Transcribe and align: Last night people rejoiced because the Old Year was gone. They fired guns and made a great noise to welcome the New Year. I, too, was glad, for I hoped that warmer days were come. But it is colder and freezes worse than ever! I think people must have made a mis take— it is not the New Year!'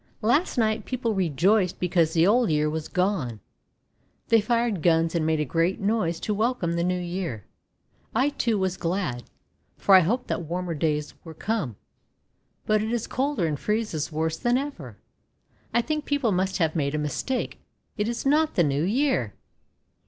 Last 0.23 0.57
night 0.57 0.85
people 0.85 1.13
rejoiced 1.13 1.79
because 1.79 2.13
the 2.13 2.25
Old 2.25 2.49
Year 2.49 2.67
was 2.71 2.87
gone. 2.87 3.39
They 4.29 4.41
fired 4.41 4.81
guns 4.81 5.13
and 5.13 5.27
made 5.27 5.39
a 5.39 5.45
great 5.45 5.79
noise 5.79 6.19
to 6.21 6.33
welcome 6.33 6.73
the 6.73 6.83
New 6.83 6.99
Year. 6.99 7.45
I, 8.15 8.29
too, 8.29 8.57
was 8.57 8.77
glad, 8.77 9.21
for 9.77 9.93
I 9.93 9.99
hoped 9.99 10.25
that 10.27 10.41
warmer 10.41 10.73
days 10.73 11.13
were 11.23 11.35
come. 11.35 11.75
But 12.65 12.81
it 12.81 12.91
is 12.91 13.05
colder 13.05 13.45
and 13.45 13.59
freezes 13.59 14.11
worse 14.11 14.37
than 14.37 14.57
ever! 14.57 14.97
I 15.71 15.83
think 15.83 16.05
people 16.05 16.31
must 16.31 16.57
have 16.57 16.75
made 16.75 16.95
a 16.95 16.97
mis 16.97 17.21
take— 17.21 17.59
it 17.95 18.07
is 18.07 18.25
not 18.25 18.55
the 18.55 18.63
New 18.63 18.81
Year!' 18.81 19.35